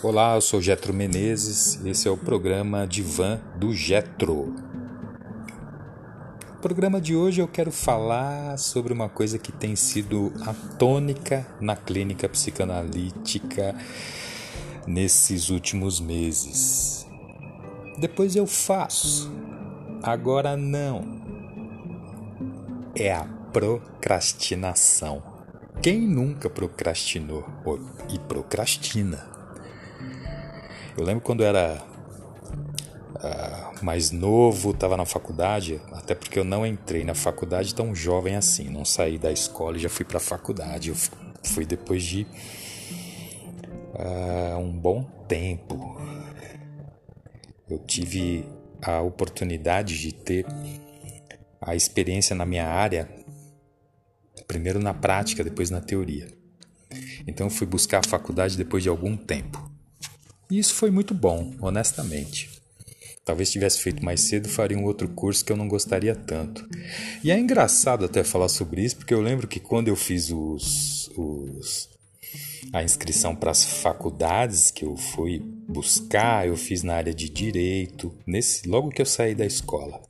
[0.00, 4.54] Olá, eu sou Getro Menezes esse é o programa Divan do Getro.
[6.52, 11.44] No programa de hoje eu quero falar sobre uma coisa que tem sido a tônica
[11.60, 13.74] na clínica psicanalítica
[14.86, 17.04] nesses últimos meses.
[17.98, 19.32] Depois eu faço,
[20.00, 21.20] agora não.
[22.94, 25.20] É a procrastinação.
[25.82, 27.44] Quem nunca procrastinou
[28.08, 29.37] e procrastina?
[30.98, 31.80] Eu lembro quando era
[33.14, 38.34] uh, mais novo, estava na faculdade, até porque eu não entrei na faculdade tão jovem
[38.34, 40.88] assim, não saí da escola e já fui para a faculdade.
[40.88, 40.96] Eu
[41.44, 42.26] fui depois de
[43.94, 45.96] uh, um bom tempo.
[47.70, 48.44] Eu tive
[48.82, 50.44] a oportunidade de ter
[51.60, 53.08] a experiência na minha área,
[54.48, 56.26] primeiro na prática, depois na teoria.
[57.24, 59.67] Então eu fui buscar a faculdade depois de algum tempo.
[60.50, 62.50] E isso foi muito bom, honestamente.
[63.24, 66.66] Talvez tivesse feito mais cedo, faria um outro curso que eu não gostaria tanto.
[67.22, 71.10] E é engraçado até falar sobre isso, porque eu lembro que quando eu fiz os,
[71.14, 71.90] os
[72.72, 78.14] a inscrição para as faculdades que eu fui buscar, eu fiz na área de direito,
[78.26, 80.00] nesse logo que eu saí da escola.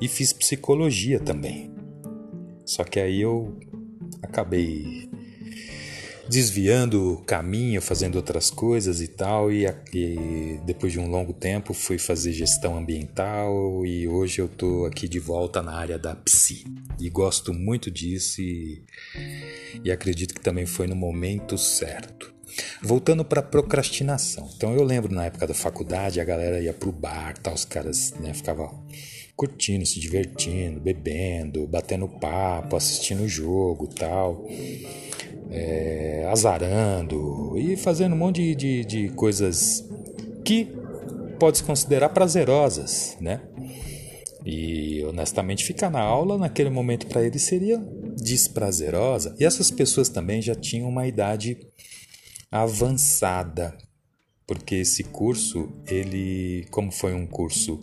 [0.00, 1.70] E fiz psicologia também.
[2.64, 3.58] Só que aí eu
[4.22, 5.08] acabei
[6.28, 11.74] desviando o caminho, fazendo outras coisas e tal, e, e, depois de um longo tempo
[11.74, 16.64] fui fazer gestão ambiental e hoje eu tô aqui de volta na área da psi.
[16.98, 18.82] E gosto muito disso e,
[19.82, 22.32] e acredito que também foi no momento certo.
[22.80, 24.48] Voltando para procrastinação.
[24.56, 28.32] Então eu lembro na época da faculdade a galera ia pro bar, os caras né,
[28.32, 28.84] ficavam
[29.34, 34.46] curtindo, se divertindo, bebendo, batendo papo, assistindo o jogo, tal
[35.54, 39.88] é, azarando e fazendo um monte de, de, de coisas
[40.44, 40.68] que
[41.38, 43.40] pode se considerar prazerosas, né?
[44.44, 47.78] E honestamente ficar na aula naquele momento para ele seria
[48.16, 49.34] desprazerosa.
[49.38, 51.56] E essas pessoas também já tinham uma idade
[52.50, 53.76] avançada,
[54.46, 57.80] porque esse curso, ele, como foi um curso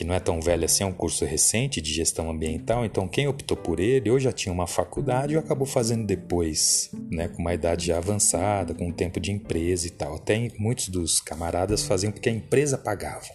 [0.00, 3.28] que não é tão velho assim, é um curso recente de gestão ambiental, então quem
[3.28, 7.52] optou por ele ou já tinha uma faculdade ou acabou fazendo depois, né, com uma
[7.52, 10.14] idade já avançada, com um tempo de empresa e tal.
[10.14, 13.26] Até muitos dos camaradas faziam porque a empresa pagava.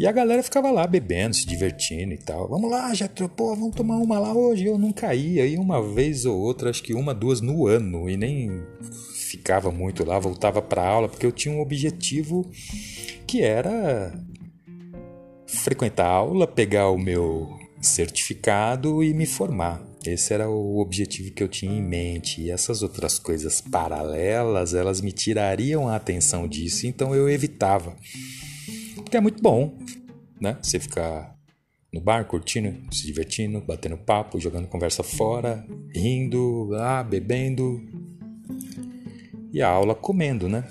[0.00, 2.48] E a galera ficava lá bebendo, se divertindo e tal.
[2.48, 4.64] Vamos lá, já pô, vamos tomar uma lá hoje.
[4.64, 8.16] Eu não caía, aí uma vez ou outra, acho que uma, duas no ano, e
[8.16, 8.64] nem
[9.28, 12.50] ficava muito lá, voltava para aula, porque eu tinha um objetivo
[13.28, 14.12] que era
[15.50, 19.82] frequentar a aula, pegar o meu certificado e me formar.
[20.04, 22.40] Esse era o objetivo que eu tinha em mente.
[22.40, 27.96] E essas outras coisas paralelas, elas me tirariam a atenção disso, então eu evitava.
[28.94, 29.76] Porque é muito bom,
[30.40, 30.56] né?
[30.62, 31.36] Você ficar
[31.92, 37.80] no bar curtindo, se divertindo, batendo papo, jogando conversa fora, rindo, ah, bebendo.
[39.52, 40.64] E a aula comendo, né?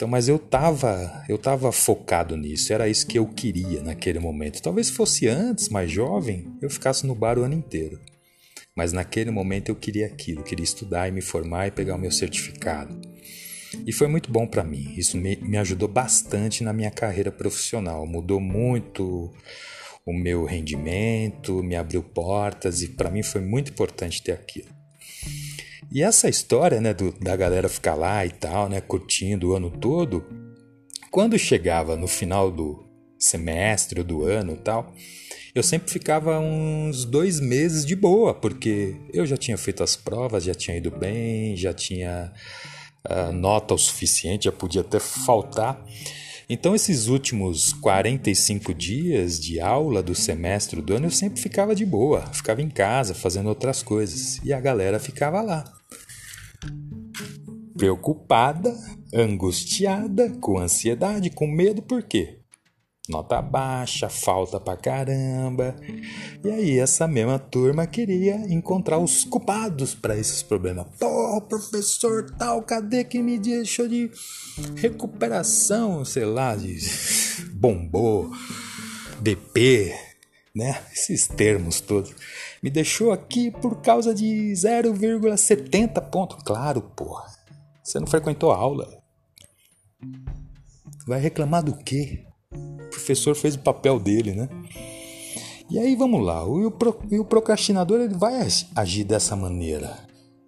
[0.00, 4.62] Então, mas eu tava, eu tava focado nisso, era isso que eu queria naquele momento.
[4.62, 8.00] Talvez fosse antes, mais jovem, eu ficasse no bar o ano inteiro.
[8.74, 12.10] Mas naquele momento eu queria aquilo, queria estudar e me formar e pegar o meu
[12.10, 12.98] certificado.
[13.86, 14.94] E foi muito bom para mim.
[14.96, 18.06] Isso me, me ajudou bastante na minha carreira profissional.
[18.06, 19.30] Mudou muito
[20.06, 24.79] o meu rendimento, me abriu portas e para mim foi muito importante ter aquilo.
[25.92, 29.70] E essa história, né, do, da galera ficar lá e tal, né, curtindo o ano
[29.70, 30.24] todo,
[31.10, 32.84] quando chegava no final do
[33.18, 34.94] semestre ou do ano e tal,
[35.52, 40.44] eu sempre ficava uns dois meses de boa, porque eu já tinha feito as provas,
[40.44, 42.32] já tinha ido bem, já tinha
[43.08, 45.84] uh, nota o suficiente, já podia até faltar.
[46.52, 51.86] Então, esses últimos 45 dias de aula do semestre do ano, eu sempre ficava de
[51.86, 55.62] boa, ficava em casa fazendo outras coisas e a galera ficava lá
[57.78, 58.76] preocupada,
[59.14, 62.39] angustiada, com ansiedade, com medo, por quê?
[63.10, 65.74] Nota baixa, falta pra caramba.
[66.44, 70.86] E aí, essa mesma turma queria encontrar os culpados para esses problemas.
[70.98, 74.08] Pô, professor tal, cadê que me deixou de
[74.76, 76.78] recuperação, sei lá, de
[77.52, 78.30] bombô,
[79.20, 79.92] DP,
[80.54, 80.80] né?
[80.92, 82.14] Esses termos todos.
[82.62, 86.36] Me deixou aqui por causa de 0,70 ponto.
[86.44, 87.26] Claro, porra.
[87.82, 89.02] Você não frequentou a aula.
[91.08, 92.24] Vai reclamar do quê?
[93.00, 94.48] Professor fez o papel dele, né?
[95.70, 99.96] E aí vamos lá, o, o procrastinador ele vai agir dessa maneira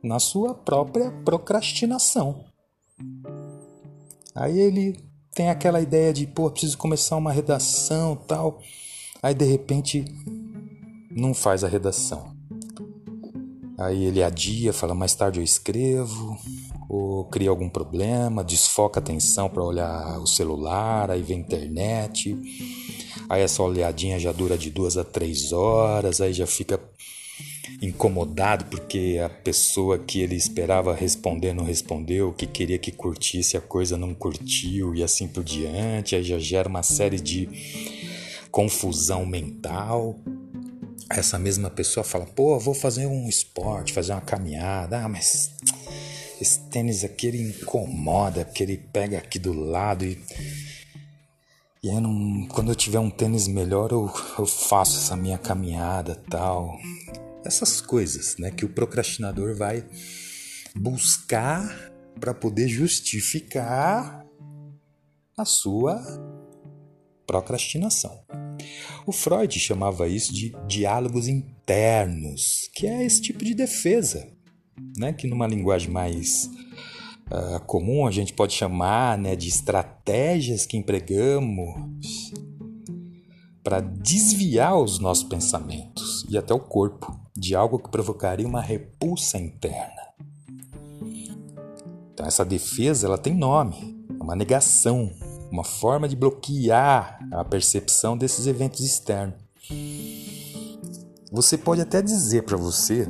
[0.03, 2.45] na sua própria procrastinação.
[4.35, 4.99] Aí ele
[5.35, 8.61] tem aquela ideia de, pô, preciso começar uma redação tal.
[9.23, 10.05] Aí de repente
[11.11, 12.37] não faz a redação.
[13.79, 16.37] Aí ele adia, fala mais tarde eu escrevo,
[16.93, 22.37] ou cria algum problema, desfoca a atenção para olhar o celular, aí vem internet.
[23.31, 26.79] Aí essa olhadinha já dura de duas a três horas, aí já fica
[27.81, 33.61] incomodado porque a pessoa que ele esperava responder não respondeu, que queria que curtisse a
[33.62, 37.49] coisa não curtiu e assim por diante, aí já gera uma série de
[38.50, 40.21] confusão mental.
[41.11, 45.50] Essa mesma pessoa fala: pô, vou fazer um esporte, fazer uma caminhada, ah, mas
[46.43, 50.21] esse tênis aqui ele incomoda, porque ele pega aqui do lado e.
[51.83, 54.09] E não, quando eu tiver um tênis melhor, eu,
[54.39, 56.79] eu faço essa minha caminhada tal
[57.44, 59.85] essas coisas, né, que o procrastinador vai
[60.75, 64.25] buscar para poder justificar
[65.37, 66.00] a sua
[67.27, 68.23] procrastinação.
[69.06, 74.31] O Freud chamava isso de diálogos internos, que é esse tipo de defesa,
[74.96, 76.50] né, que numa linguagem mais
[77.31, 82.32] uh, comum a gente pode chamar né, de estratégias que empregamos
[83.62, 89.38] para desviar os nossos pensamentos e até o corpo de algo que provocaria uma repulsa
[89.38, 90.02] interna.
[92.12, 95.11] Então essa defesa ela tem nome, é uma negação,
[95.50, 99.37] uma forma de bloquear a percepção desses eventos externos.
[101.31, 103.08] Você pode até dizer para você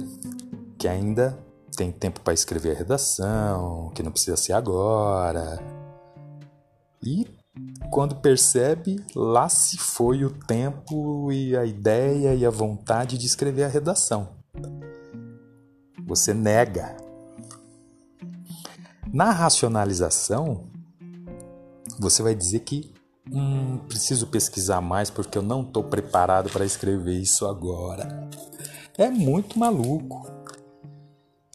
[0.79, 1.39] que ainda
[1.83, 5.59] tem tempo para escrever a redação, que não precisa ser agora.
[7.03, 7.27] E
[7.91, 13.65] quando percebe, lá se foi o tempo e a ideia e a vontade de escrever
[13.65, 14.29] a redação.
[16.07, 16.97] Você nega.
[19.13, 20.71] Na racionalização,
[21.99, 22.95] você vai dizer que
[23.31, 28.31] hum, preciso pesquisar mais porque eu não estou preparado para escrever isso agora.
[28.97, 30.42] É muito maluco.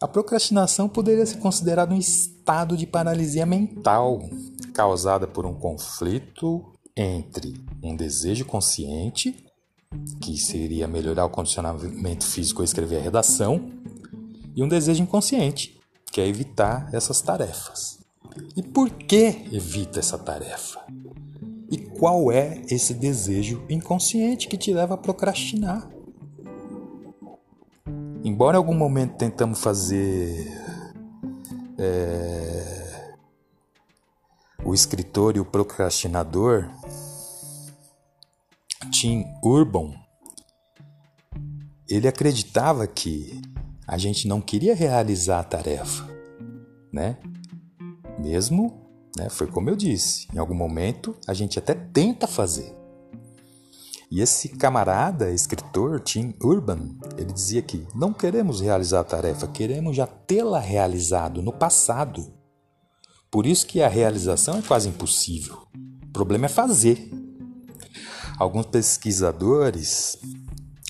[0.00, 4.20] A procrastinação poderia ser considerada um estado de paralisia mental
[4.72, 6.64] causada por um conflito
[6.96, 9.44] entre um desejo consciente,
[10.20, 13.72] que seria melhorar o condicionamento físico ou escrever a redação,
[14.54, 15.80] e um desejo inconsciente,
[16.12, 17.98] que é evitar essas tarefas.
[18.56, 20.80] E por que evita essa tarefa?
[21.68, 25.90] E qual é esse desejo inconsciente que te leva a procrastinar?
[28.24, 30.52] Embora em algum momento tentamos fazer
[31.78, 33.14] é,
[34.64, 36.68] o escritor e o procrastinador
[38.90, 39.94] Tim Urban,
[41.88, 43.40] ele acreditava que
[43.86, 46.06] a gente não queria realizar a tarefa,
[46.92, 47.16] né?
[48.18, 48.86] Mesmo,
[49.16, 52.76] né, foi como eu disse, em algum momento a gente até tenta fazer.
[54.10, 59.94] E esse camarada, escritor, Tim Urban, ele dizia que não queremos realizar a tarefa, queremos
[59.94, 62.32] já tê-la realizado no passado.
[63.30, 65.58] Por isso que a realização é quase impossível.
[66.04, 67.10] O problema é fazer.
[68.38, 70.16] Alguns pesquisadores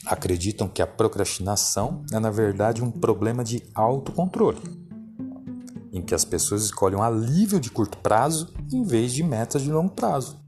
[0.07, 4.61] acreditam que a procrastinação é, na verdade, um problema de autocontrole,
[5.93, 9.73] em que as pessoas escolhem um alívio de curto prazo em vez de metas de
[9.73, 10.39] longo prazo.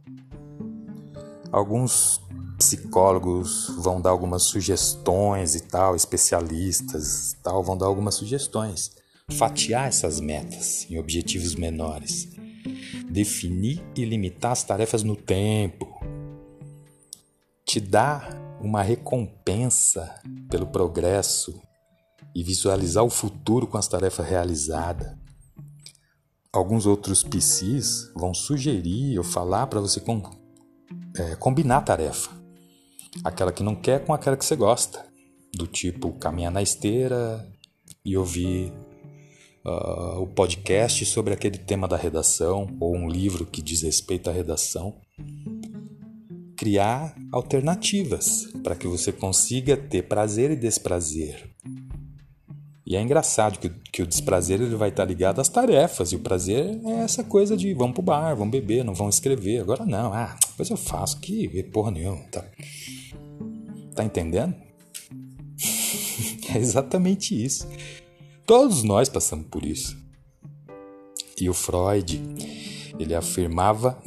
[1.51, 2.21] Alguns
[2.61, 8.93] psicólogos vão dar algumas sugestões e tal, especialistas tal, vão dar algumas sugestões
[9.31, 12.29] fatiar essas metas em objetivos menores,
[13.09, 15.87] definir e limitar as tarefas no tempo,
[17.65, 18.29] te dar
[18.61, 20.15] uma recompensa
[20.51, 21.59] pelo progresso
[22.35, 25.17] e visualizar o futuro com as tarefas realizadas.
[26.53, 30.21] Alguns outros PCs vão sugerir ou falar para você com,
[31.17, 32.40] é, combinar tarefa.
[33.25, 35.05] Aquela que não quer com aquela que você gosta.
[35.55, 37.47] Do tipo caminhar na esteira
[38.05, 38.73] e ouvir
[39.65, 44.33] uh, o podcast sobre aquele tema da redação ou um livro que diz respeito à
[44.33, 44.97] redação.
[46.57, 51.51] Criar alternativas para que você consiga ter prazer e desprazer.
[52.91, 56.19] E é engraçado que, que o desprazer ele vai estar ligado às tarefas, e o
[56.19, 59.61] prazer é essa coisa de vamos pro bar, vamos beber, não vão escrever.
[59.61, 62.23] Agora não, ah, depois eu faço que porra nenhuma.
[62.25, 62.45] Tá,
[63.95, 64.55] tá entendendo?
[66.55, 67.67] é exatamente isso.
[68.45, 69.97] Todos nós passamos por isso.
[71.41, 72.21] E o Freud,
[72.99, 74.03] ele afirmava,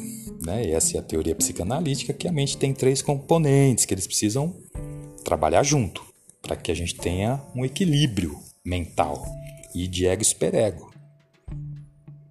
[0.45, 4.55] né, essa é a teoria psicanalítica, que a mente tem três componentes que eles precisam
[5.23, 6.05] trabalhar junto
[6.39, 9.25] para que a gente tenha um equilíbrio mental
[9.73, 10.93] e de ego e superego.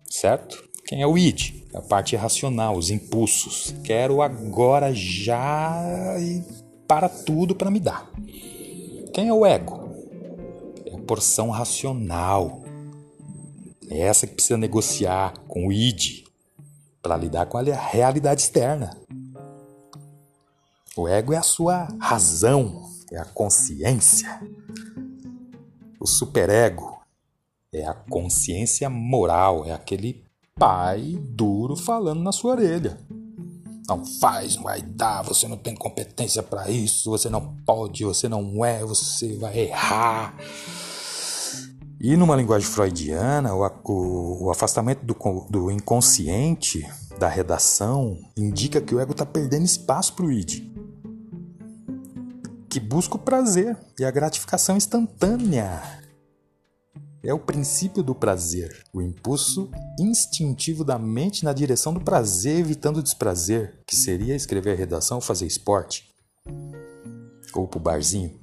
[0.08, 0.62] Certo?
[0.92, 1.64] Quem é o id?
[1.72, 3.74] É a parte racional, os impulsos.
[3.82, 5.74] Quero agora já
[6.20, 6.44] e
[6.86, 8.10] para tudo para me dar.
[9.14, 9.88] Quem é o ego?
[10.84, 12.62] É a porção racional.
[13.88, 16.26] É essa que precisa negociar com o id
[17.00, 18.94] para lidar com a realidade externa.
[20.94, 24.28] O ego é a sua razão, é a consciência.
[25.98, 27.00] O superego
[27.72, 30.30] é a consciência moral, é aquele
[30.62, 32.96] pai duro falando na sua orelha.
[33.88, 38.28] Não faz, não vai dar, você não tem competência para isso, você não pode, você
[38.28, 40.36] não é, você vai errar.
[42.00, 45.16] E numa linguagem freudiana, o, o, o afastamento do,
[45.50, 46.88] do, inconsciente
[47.18, 50.62] da redação indica que o ego está perdendo espaço para o id,
[52.70, 55.82] que busca o prazer e a gratificação instantânea
[57.24, 62.96] é o princípio do prazer, o impulso instintivo da mente na direção do prazer, evitando
[62.96, 66.10] o desprazer, que seria escrever a redação ou fazer esporte,
[67.54, 68.40] ou pro barzinho.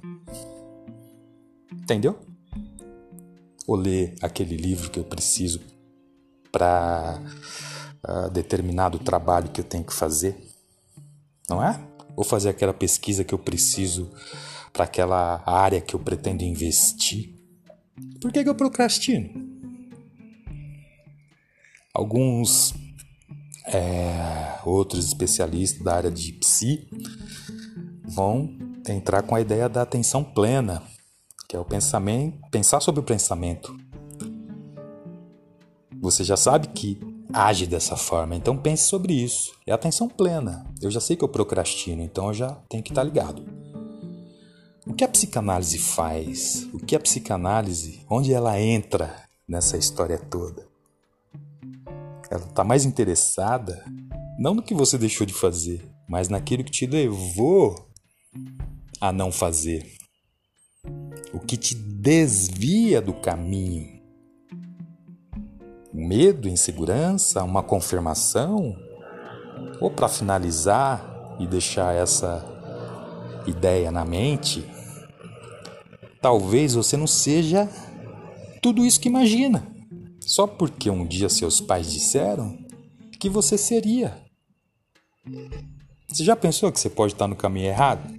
[1.72, 2.18] Entendeu?
[3.66, 5.60] Ou ler aquele livro que eu preciso
[6.50, 10.36] para uh, ah, determinado trabalho que eu tenho que fazer,
[11.48, 11.78] não é?
[12.16, 14.10] Ou fazer aquela pesquisa que eu preciso
[14.72, 17.39] para aquela área que eu pretendo investir
[18.20, 19.28] por que, que eu procrastino?
[21.94, 22.74] Alguns
[23.66, 26.88] é, outros especialistas da área de psi
[28.04, 28.56] vão
[28.88, 30.82] entrar com a ideia da atenção plena,
[31.48, 33.76] que é o pensamento, pensar sobre o pensamento.
[36.00, 36.98] Você já sabe que
[37.32, 39.52] age dessa forma, então pense sobre isso.
[39.66, 40.64] É atenção plena.
[40.80, 43.59] Eu já sei que eu procrastino, então eu já tenho que estar ligado.
[45.00, 46.68] Que a psicanálise faz?
[46.74, 49.16] O que a psicanálise, onde ela entra
[49.48, 50.68] nessa história toda?
[52.30, 53.82] Ela está mais interessada
[54.38, 57.88] não no que você deixou de fazer, mas naquilo que te levou
[59.00, 59.90] a não fazer.
[61.32, 64.02] O que te desvia do caminho.
[65.94, 68.76] Medo, insegurança, uma confirmação?
[69.80, 72.44] Ou para finalizar e deixar essa
[73.46, 74.62] ideia na mente,
[76.20, 77.68] Talvez você não seja
[78.62, 79.66] tudo isso que imagina,
[80.20, 82.58] só porque um dia seus pais disseram
[83.18, 84.16] que você seria.
[86.08, 88.12] Você já pensou que você pode estar no caminho errado?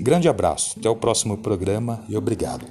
[0.00, 2.66] Grande abraço, até o próximo programa e obrigado.